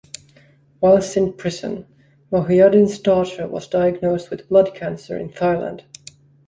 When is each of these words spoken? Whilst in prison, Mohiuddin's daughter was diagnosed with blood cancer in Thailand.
Whilst 0.79 1.15
in 1.15 1.33
prison, 1.33 1.85
Mohiuddin's 2.31 2.97
daughter 2.97 3.47
was 3.47 3.67
diagnosed 3.67 4.31
with 4.31 4.49
blood 4.49 4.73
cancer 4.73 5.15
in 5.15 5.29
Thailand. 5.29 5.83